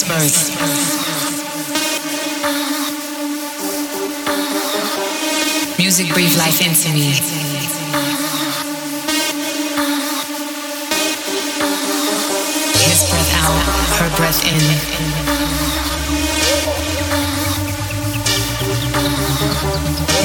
birth. 0.00 0.48
Music 5.78 6.08
breathed 6.14 6.38
life 6.38 6.62
into 6.66 6.88
me. 6.94 7.12
His 12.80 13.04
breath 13.10 13.32
out, 13.44 13.60
her 14.00 14.10
breath 14.16 14.40
in. 14.48 14.62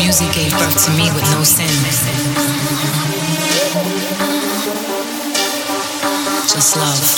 Music 0.02 0.31
gave 0.31 0.52
birth 0.54 0.85
to 0.85 0.91
me 0.91 1.12
with 1.12 1.29
no 1.35 1.43
sin. 1.43 1.68
Just 6.48 6.77
love. 6.77 7.16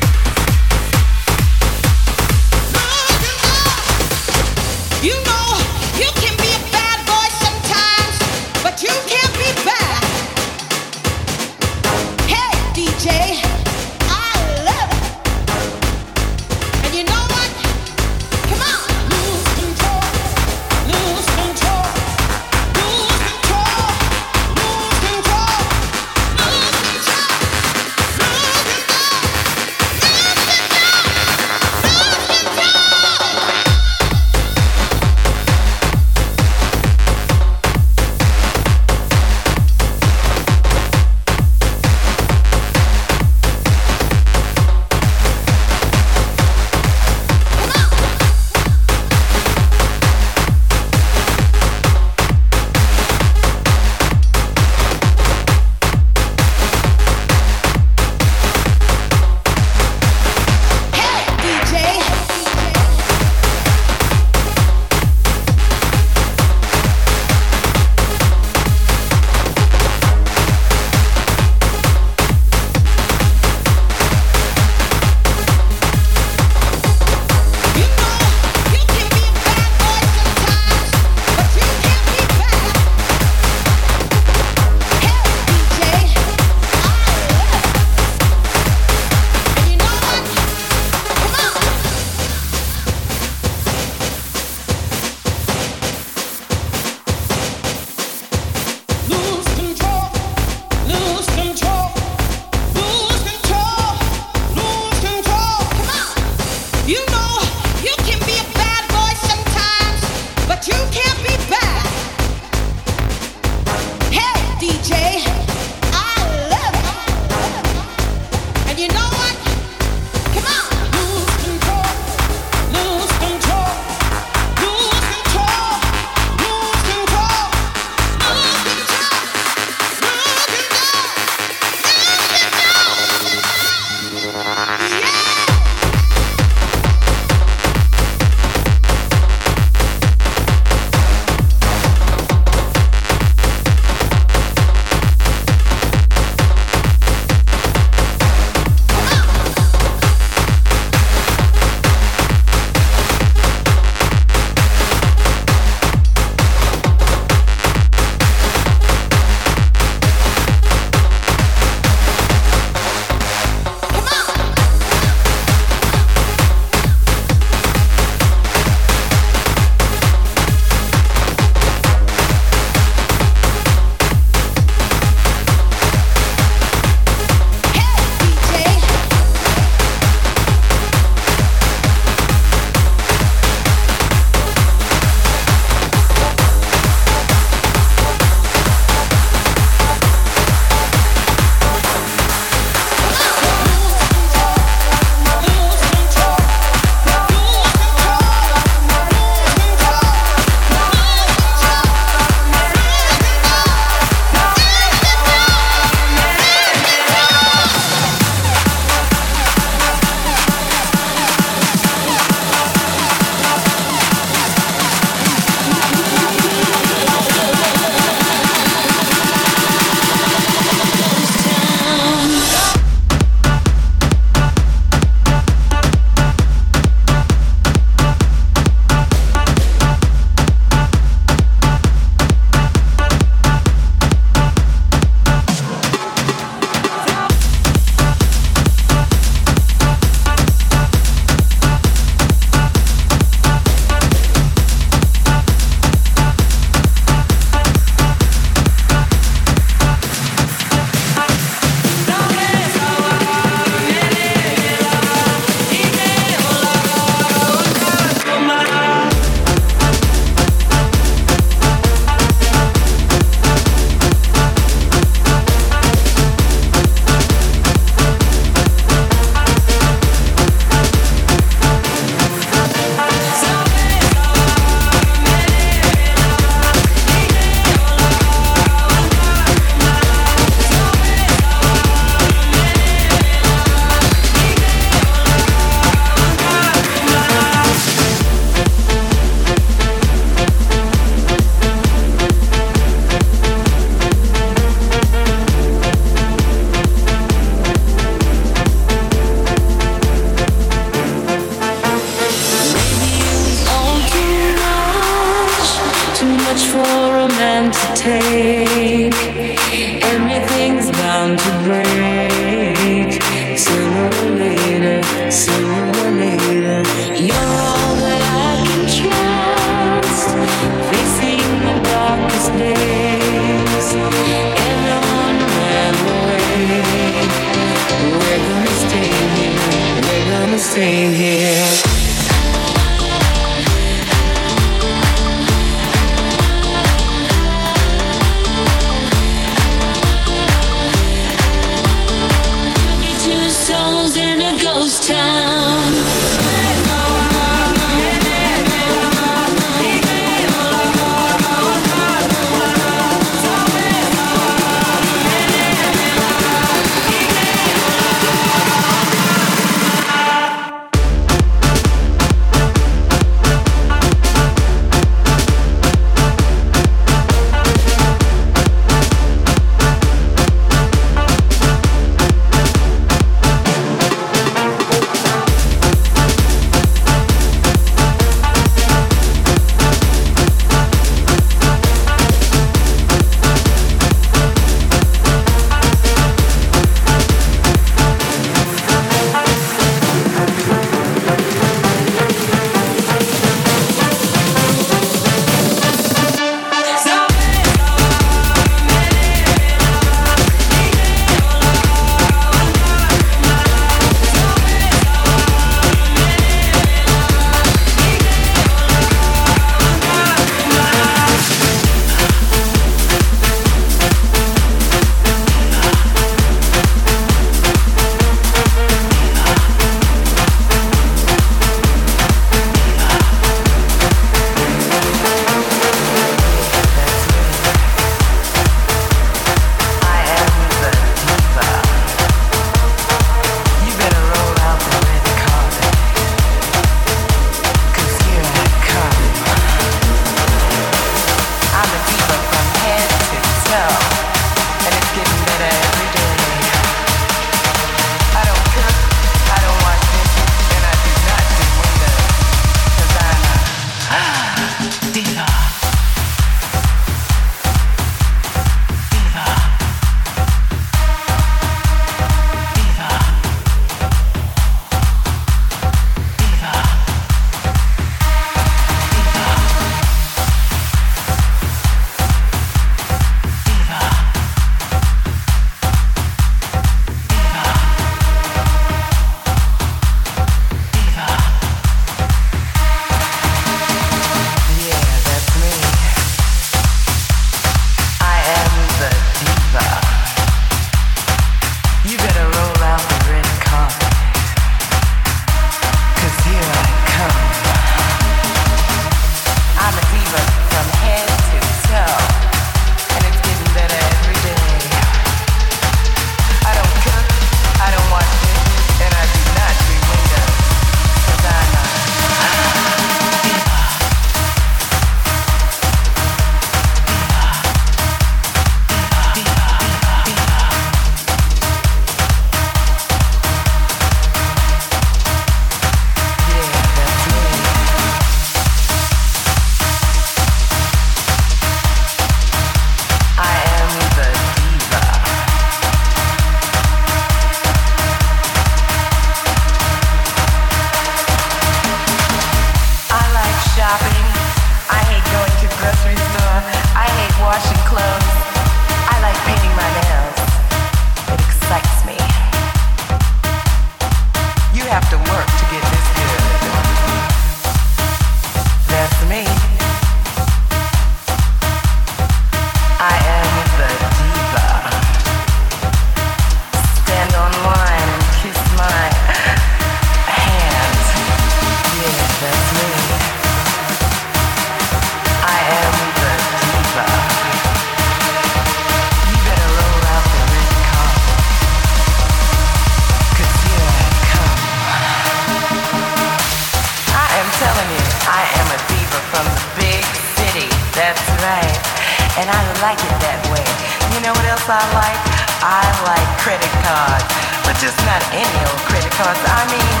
like 592.80 593.00
it 593.04 593.16
that 593.20 593.40
way. 593.52 593.68
You 594.16 594.24
know 594.24 594.32
what 594.32 594.46
else 594.48 594.64
I 594.64 594.80
like? 594.96 595.20
I 595.60 595.84
like 596.08 596.28
credit 596.40 596.72
cards, 596.80 597.28
but 597.68 597.76
just 597.76 597.96
not 598.08 598.24
any 598.32 598.60
old 598.64 598.80
credit 598.88 599.12
cards. 599.20 599.36
I 599.44 599.68
mean, 599.68 600.00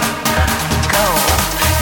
gold. 0.88 1.20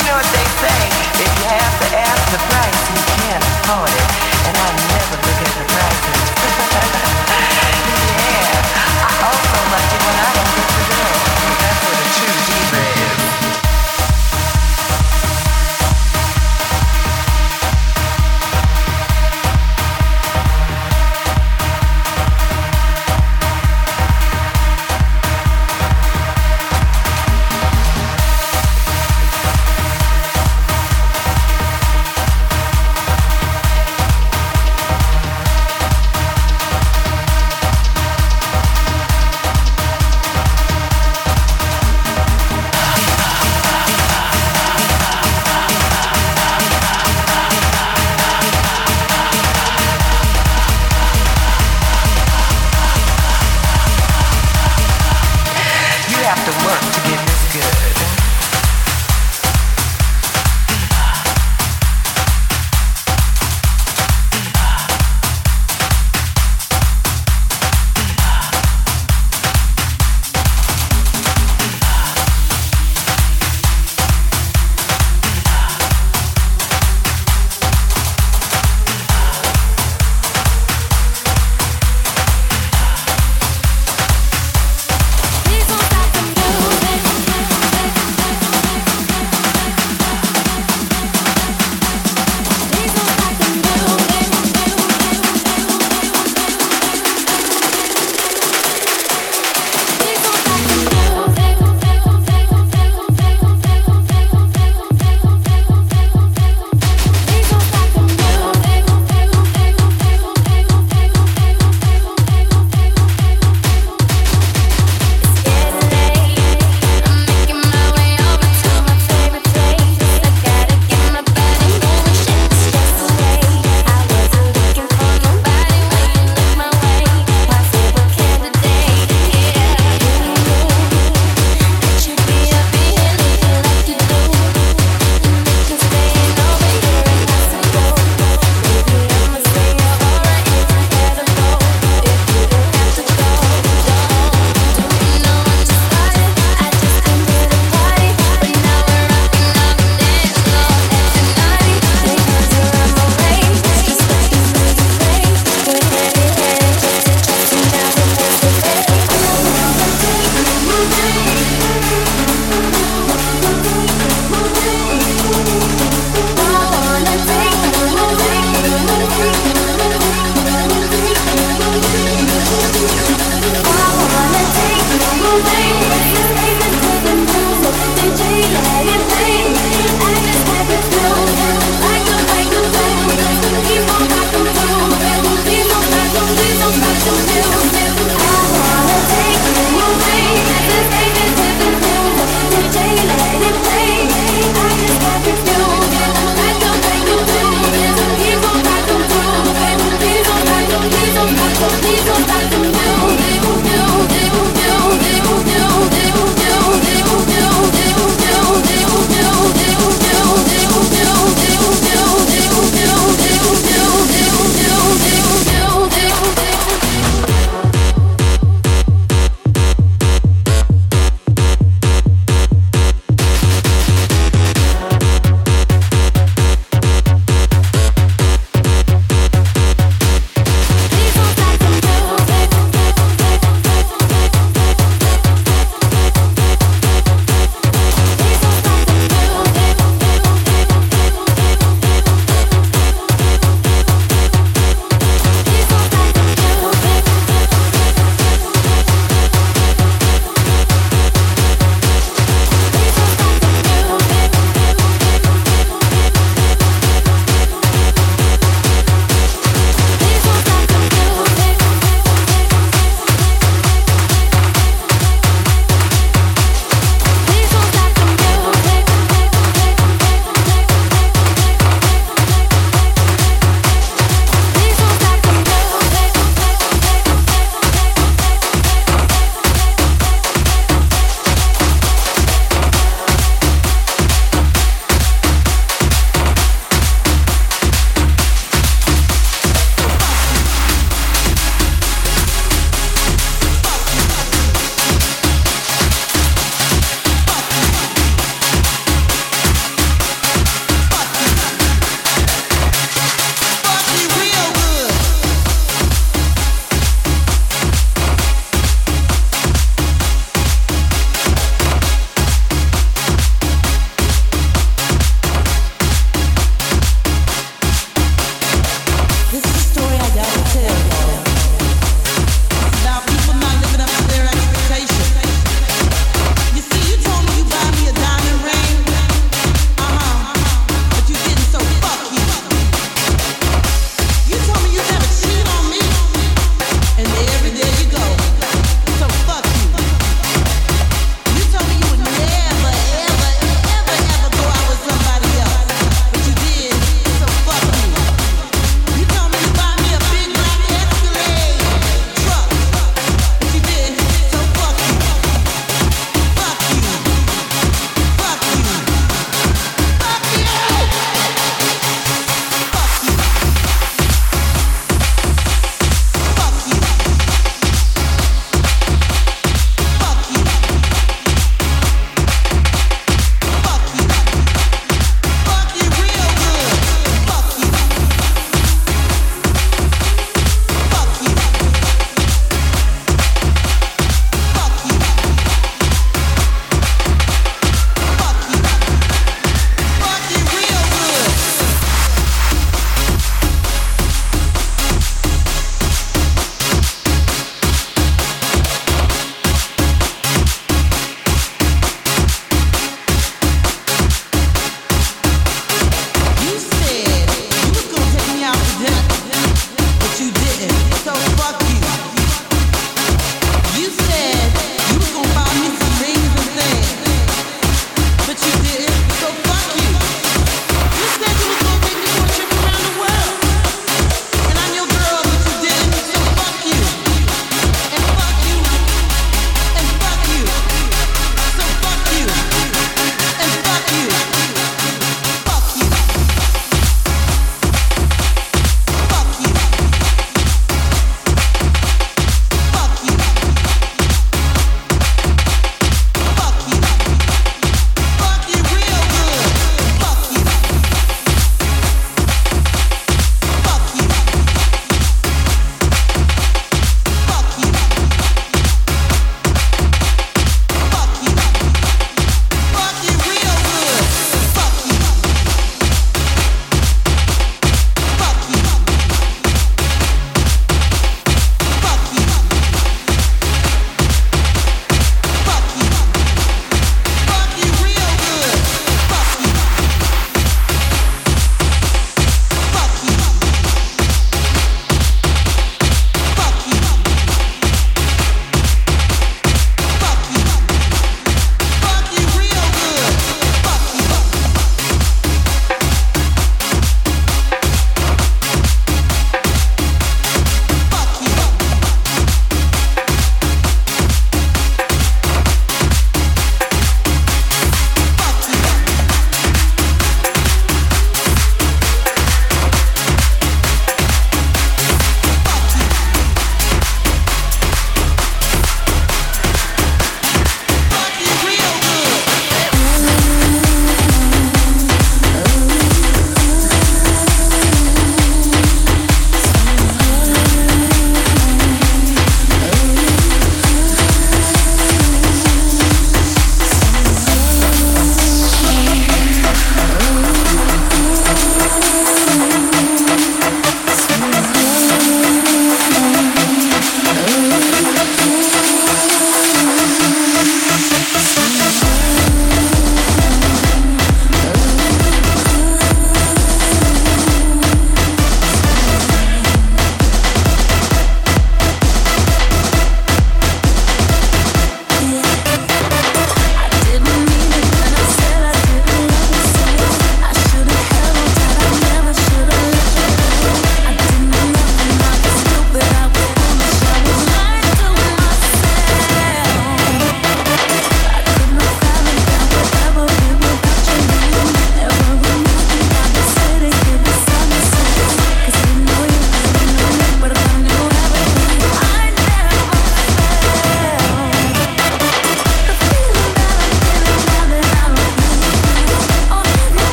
You 0.00 0.08
know 0.08 0.16
what 0.16 0.30
they 0.32 0.48
say? 0.56 0.80
If 1.20 1.28
you 1.36 1.46
have 1.52 1.74
to 1.84 1.88
ask 2.00 2.22
the 2.32 2.40
price, 2.48 2.80
you 2.96 3.02
can't 3.12 3.44
afford 3.44 3.92
it. 3.92 4.08
And 4.48 4.56
I 4.56 4.68
never 4.96 5.16
look 5.20 5.40
at 5.44 5.52
the 5.52 5.64
prices. 5.68 6.22
yeah, 8.32 8.56
I 9.04 9.12
also 9.20 9.58
like 9.68 9.90
it 9.92 10.00
when 10.00 10.16
I 10.16 10.30
don't 10.32 10.52
get 10.56 10.68
to 10.80 10.84
know. 10.96 11.12
That's 11.60 11.80
where 11.84 11.98
the 12.00 12.08
true 12.16 12.36
deep 12.48 12.72
is. 12.72 12.95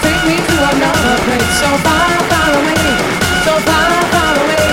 take 0.00 0.22
me 0.24 0.36
to 0.36 0.56
another 0.72 1.16
place. 1.26 1.52
So 1.60 1.70
far, 1.84 2.10
far 2.30 2.50
away, 2.60 2.84
so 3.44 3.54
far, 3.68 3.90
far 4.14 4.34
away. 4.44 4.70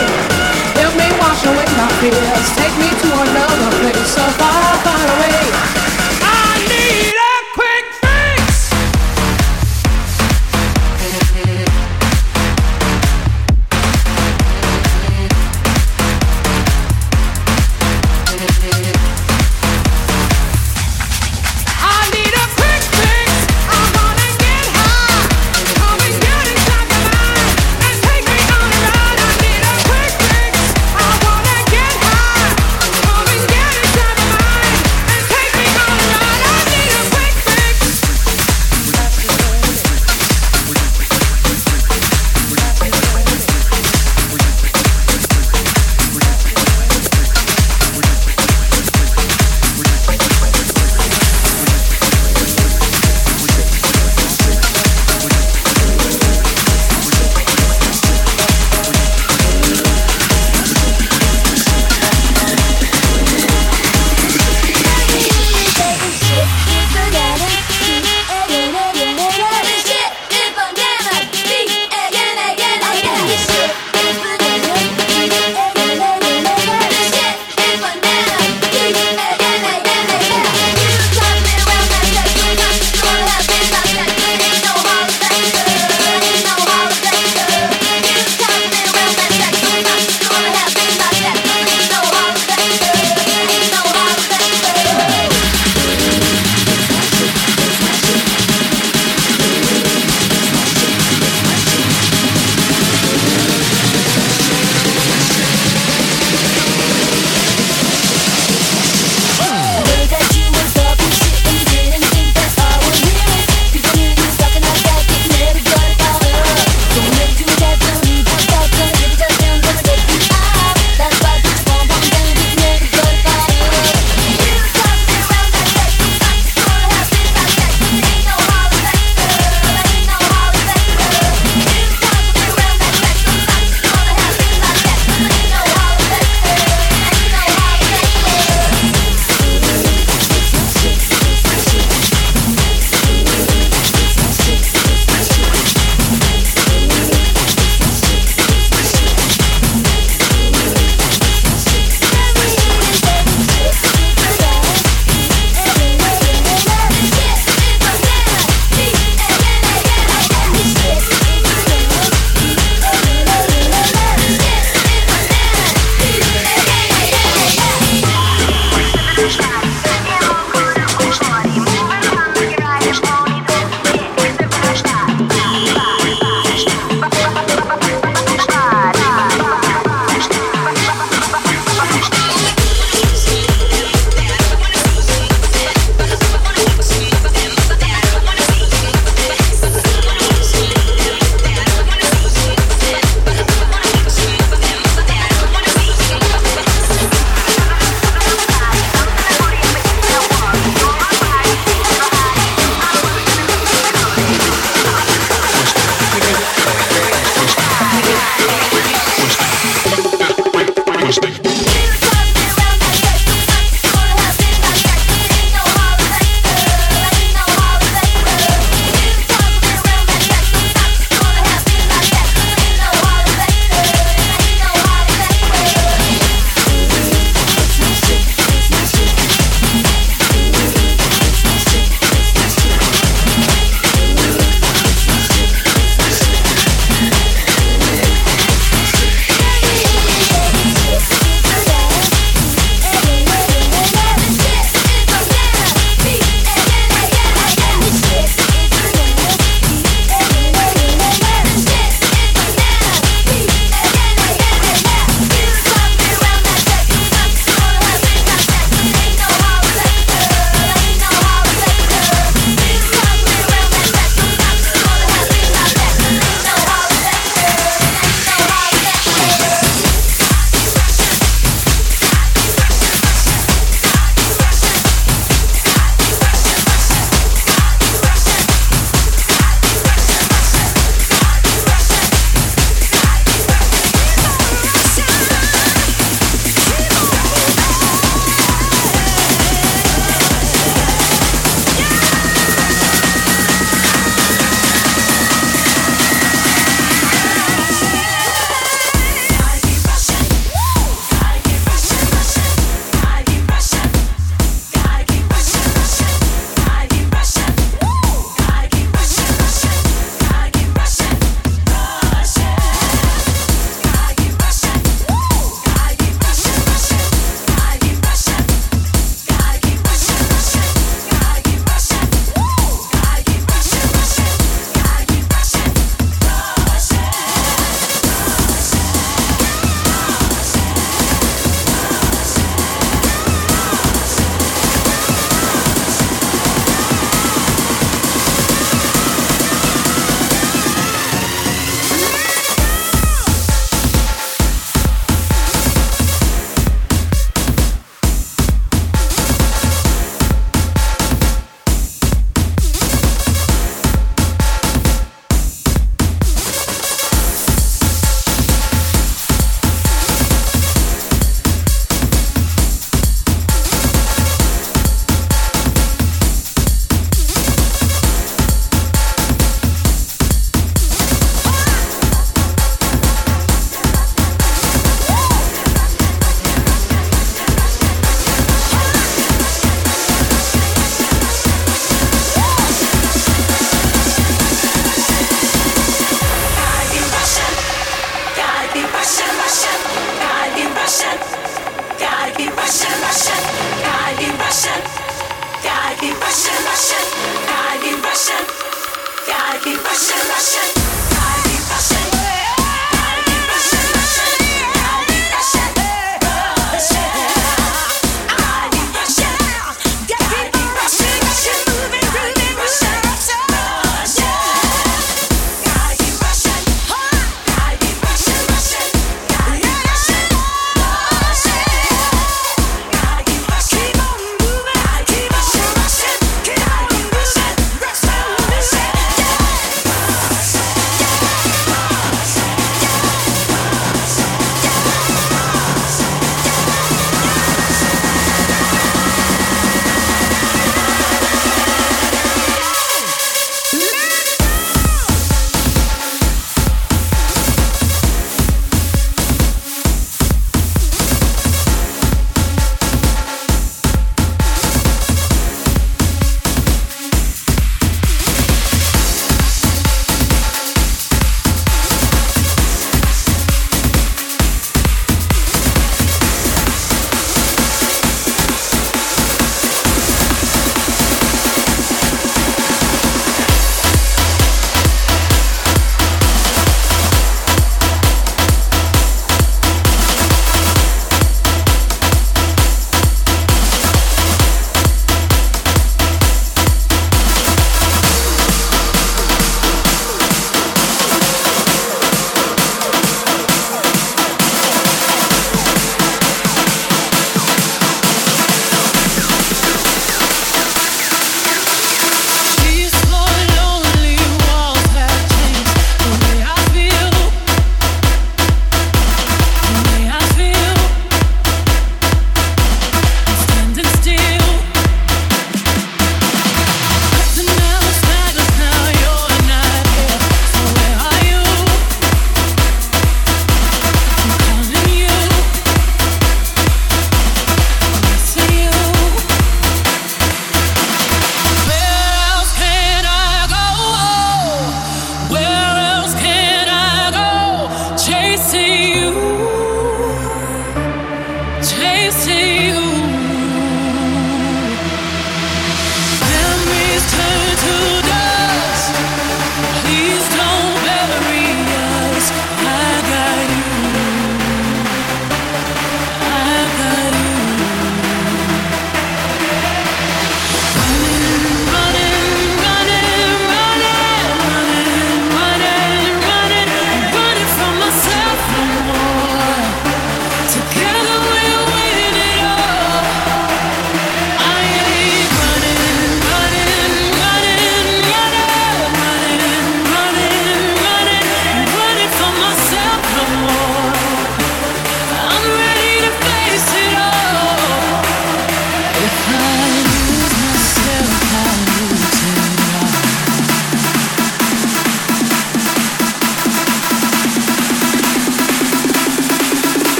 Help 0.80 0.94
me 0.96 1.08
wash 1.20 1.44
away 1.46 1.68
my 1.76 1.88
fears. 2.00 2.48
Take 2.56 2.76
me 2.80 2.90
to 2.90 3.10
another 3.26 3.72
place. 3.80 4.08
So 4.08 4.24
far, 4.40 4.64
far 4.86 5.04
away. 5.18 5.81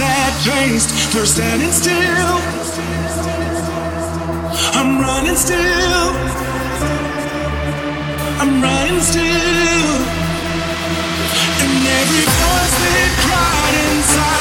that 0.00 0.32
changed. 0.44 0.88
They're 1.12 1.26
standing 1.26 1.72
still. 1.72 2.36
I'm 4.78 5.00
running 5.00 5.36
still. 5.36 6.06
I'm 8.40 8.62
running 8.62 9.00
still. 9.00 9.94
And 11.62 11.86
every 12.00 12.26
voice 12.40 12.74
they 12.84 13.04
cried 13.24 13.74
inside. 13.92 14.39